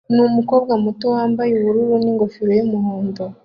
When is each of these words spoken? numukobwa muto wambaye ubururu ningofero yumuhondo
numukobwa 0.15 0.73
muto 0.83 1.05
wambaye 1.15 1.51
ubururu 1.55 1.95
ningofero 2.03 2.51
yumuhondo 2.59 3.21